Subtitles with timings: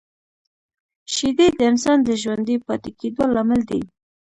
[1.13, 3.81] شیدې د انسان د ژوندي پاتې کېدو لامل دي